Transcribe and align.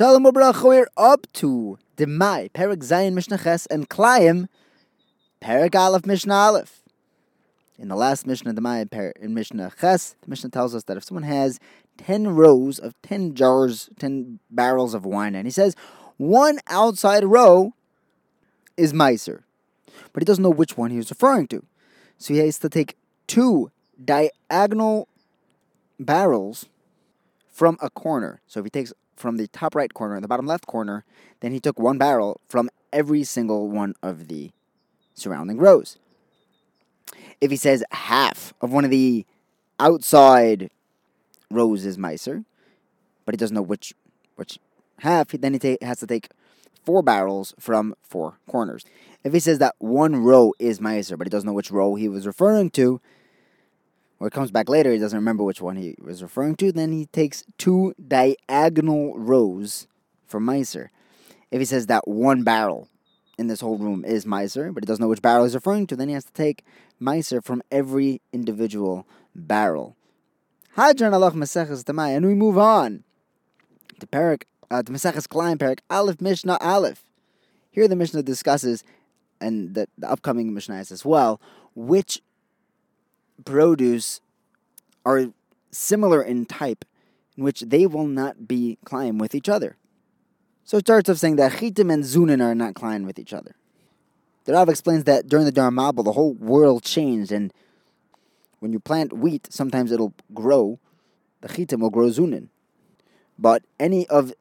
Shalom 0.00 0.24
Ubracha, 0.24 0.64
we're 0.64 0.88
up 0.96 1.30
to 1.34 1.78
Demai, 1.98 2.50
Perak 2.54 2.78
Zayin 2.78 3.12
Mishnah 3.12 3.36
Ches, 3.36 3.66
and 3.66 3.86
Klayim, 3.90 4.48
Perak 5.40 5.74
Aleph 5.74 6.06
Mishnah 6.06 6.32
Aleph. 6.32 6.80
In 7.78 7.88
the 7.88 7.94
last 7.96 8.26
Mishnah 8.26 8.54
Demai, 8.54 8.90
in 9.20 9.34
Mishnah 9.34 9.72
Ches, 9.78 10.16
the 10.22 10.30
Mishnah 10.30 10.48
tells 10.48 10.74
us 10.74 10.84
that 10.84 10.96
if 10.96 11.04
someone 11.04 11.24
has 11.24 11.60
10 11.98 12.28
rows 12.28 12.78
of 12.78 12.94
10 13.02 13.34
jars, 13.34 13.90
10 13.98 14.38
barrels 14.50 14.94
of 14.94 15.04
wine, 15.04 15.34
and 15.34 15.46
he 15.46 15.50
says 15.50 15.76
one 16.16 16.60
outside 16.68 17.24
row 17.24 17.74
is 18.78 18.94
Meiser, 18.94 19.42
but 20.14 20.22
he 20.22 20.24
doesn't 20.24 20.42
know 20.42 20.48
which 20.48 20.78
one 20.78 20.90
he 20.90 20.96
referring 20.96 21.46
to. 21.48 21.62
So 22.16 22.32
he 22.32 22.40
has 22.40 22.58
to 22.60 22.70
take 22.70 22.96
two 23.26 23.70
diagonal 24.02 25.08
barrels 25.98 26.70
from 27.50 27.76
a 27.82 27.90
corner. 27.90 28.40
So 28.46 28.60
if 28.60 28.64
he 28.64 28.70
takes 28.70 28.94
from 29.20 29.36
the 29.36 29.46
top 29.48 29.74
right 29.74 29.92
corner 29.92 30.14
and 30.14 30.24
the 30.24 30.28
bottom 30.28 30.46
left 30.46 30.66
corner, 30.66 31.04
then 31.40 31.52
he 31.52 31.60
took 31.60 31.78
one 31.78 31.98
barrel 31.98 32.40
from 32.48 32.70
every 32.92 33.22
single 33.22 33.68
one 33.68 33.94
of 34.02 34.28
the 34.28 34.50
surrounding 35.14 35.58
rows. 35.58 35.98
If 37.40 37.50
he 37.50 37.56
says 37.56 37.84
half 37.90 38.52
of 38.60 38.72
one 38.72 38.84
of 38.84 38.90
the 38.90 39.26
outside 39.78 40.70
rows 41.50 41.84
is 41.84 41.96
Meiser, 41.96 42.44
but 43.24 43.34
he 43.34 43.36
doesn't 43.36 43.54
know 43.54 43.62
which 43.62 43.94
which 44.36 44.58
half, 45.00 45.28
then 45.28 45.52
he 45.52 45.58
ta- 45.58 45.86
has 45.86 46.00
to 46.00 46.06
take 46.06 46.30
four 46.84 47.02
barrels 47.02 47.54
from 47.58 47.94
four 48.02 48.38
corners. 48.48 48.84
If 49.22 49.34
he 49.34 49.40
says 49.40 49.58
that 49.58 49.74
one 49.78 50.16
row 50.16 50.52
is 50.58 50.80
Meiser, 50.80 51.18
but 51.18 51.26
he 51.26 51.30
doesn't 51.30 51.46
know 51.46 51.52
which 51.52 51.70
row 51.70 51.94
he 51.94 52.08
was 52.08 52.26
referring 52.26 52.70
to, 52.70 53.00
or 54.20 54.28
it 54.28 54.32
comes 54.32 54.50
back 54.50 54.68
later, 54.68 54.92
he 54.92 54.98
doesn't 54.98 55.18
remember 55.18 55.42
which 55.42 55.62
one 55.62 55.76
he 55.76 55.96
was 55.98 56.22
referring 56.22 56.54
to, 56.56 56.70
then 56.70 56.92
he 56.92 57.06
takes 57.06 57.42
two 57.56 57.94
diagonal 58.06 59.18
rows 59.18 59.86
for 60.26 60.38
Meiser. 60.38 60.88
If 61.50 61.58
he 61.58 61.64
says 61.64 61.86
that 61.86 62.06
one 62.06 62.44
barrel 62.44 62.88
in 63.38 63.46
this 63.46 63.62
whole 63.62 63.78
room 63.78 64.04
is 64.04 64.26
Meiser, 64.26 64.72
but 64.72 64.84
he 64.84 64.86
doesn't 64.86 65.02
know 65.02 65.08
which 65.08 65.22
barrel 65.22 65.44
he's 65.44 65.54
referring 65.54 65.86
to, 65.86 65.96
then 65.96 66.08
he 66.08 66.14
has 66.14 66.26
to 66.26 66.32
take 66.32 66.64
Meiser 67.00 67.42
from 67.42 67.62
every 67.72 68.20
individual 68.30 69.06
barrel. 69.34 69.96
Hadran 70.76 71.12
Alach 71.12 71.32
Maseches 71.32 71.82
Demai, 71.82 72.14
and 72.14 72.26
we 72.26 72.34
move 72.34 72.58
on 72.58 73.02
to 73.98 74.06
Perak, 74.06 74.46
uh, 74.70 74.82
to 74.82 74.92
Maseches 74.92 75.26
Klayim 75.26 75.58
Perak 75.58 75.82
Aleph 75.88 76.20
Mishnah 76.20 76.58
Aleph. 76.60 77.04
Here 77.70 77.88
the 77.88 77.96
Mishnah 77.96 78.22
discusses, 78.22 78.84
and 79.40 79.74
the, 79.74 79.88
the 79.96 80.10
upcoming 80.10 80.52
Mishnah 80.52 80.76
is 80.76 80.92
as 80.92 81.04
well, 81.06 81.40
which 81.74 82.20
produce 83.44 84.20
are 85.04 85.26
similar 85.70 86.22
in 86.22 86.46
type, 86.46 86.84
in 87.36 87.44
which 87.44 87.60
they 87.60 87.86
will 87.86 88.06
not 88.06 88.46
be 88.46 88.78
Klayim 88.84 89.18
with 89.18 89.34
each 89.34 89.48
other. 89.48 89.76
So 90.64 90.78
it 90.78 90.86
starts 90.86 91.08
off 91.08 91.18
saying 91.18 91.36
that 91.36 91.52
Chitim 91.52 91.92
and 91.92 92.04
Zunin 92.04 92.42
are 92.42 92.54
not 92.54 92.74
Klayim 92.74 93.04
with 93.04 93.18
each 93.18 93.32
other. 93.32 93.56
The 94.44 94.52
Rav 94.52 94.68
explains 94.68 95.04
that 95.04 95.28
during 95.28 95.44
the 95.44 95.52
Dor 95.52 95.70
HaMabul, 95.70 96.04
the 96.04 96.12
whole 96.12 96.34
world 96.34 96.82
changed, 96.82 97.32
and 97.32 97.52
when 98.58 98.72
you 98.72 98.80
plant 98.80 99.12
wheat, 99.12 99.48
sometimes 99.50 99.92
it'll 99.92 100.14
grow, 100.32 100.78
the 101.40 101.48
Chitim 101.48 101.80
will 101.80 101.90
grow 101.90 102.08
Zunin. 102.08 102.48
But 103.38 103.64
any 103.78 104.06
of 104.08 104.32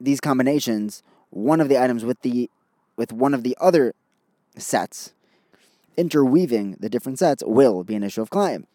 these 0.00 0.20
combinations, 0.20 1.02
one 1.30 1.60
of 1.60 1.68
the 1.68 1.78
items 1.82 2.04
with 2.04 2.20
the 2.22 2.50
with 2.96 3.12
one 3.12 3.34
of 3.34 3.42
the 3.42 3.56
other 3.60 3.94
sets, 4.56 5.12
interweaving 5.96 6.76
the 6.80 6.88
different 6.88 7.18
sets 7.18 7.42
will 7.46 7.84
be 7.84 7.94
an 7.94 8.02
issue 8.02 8.22
of 8.22 8.30
climb. 8.30 8.66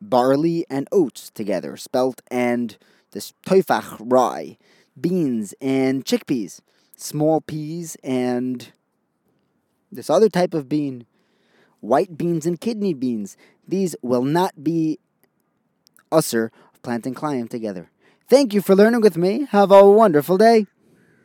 Barley 0.00 0.66
and 0.68 0.88
oats 0.90 1.30
together, 1.30 1.76
spelt 1.76 2.22
and 2.30 2.76
this 3.12 3.32
toifach 3.46 3.98
rye, 4.00 4.58
beans 5.00 5.54
and 5.60 6.04
chickpeas, 6.04 6.60
small 6.96 7.40
peas 7.40 7.96
and 8.02 8.72
this 9.90 10.10
other 10.10 10.28
type 10.28 10.54
of 10.54 10.68
bean, 10.68 11.06
white 11.80 12.16
beans 12.16 12.46
and 12.46 12.60
kidney 12.60 12.94
beans. 12.94 13.36
These 13.66 13.94
will 14.02 14.24
not 14.24 14.64
be 14.64 14.98
usser 16.10 16.50
of 16.72 16.82
planting 16.82 17.14
climb 17.14 17.48
together. 17.48 17.90
Thank 18.28 18.54
you 18.54 18.62
for 18.62 18.74
learning 18.74 19.02
with 19.02 19.16
me. 19.16 19.46
Have 19.50 19.70
a 19.70 19.88
wonderful 19.88 20.38
day. 20.38 20.66